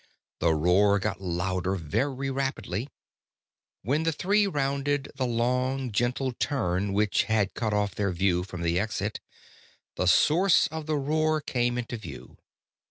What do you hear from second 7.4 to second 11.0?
cut off their view from the exit, the source of the